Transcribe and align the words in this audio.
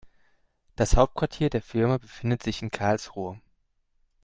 Das 0.75 0.95
Hauptquartier 0.95 1.51
der 1.51 1.61
Firma 1.61 1.99
befindet 1.99 2.41
sich 2.41 2.63
in 2.63 2.71
Karlsruhe 2.71 3.39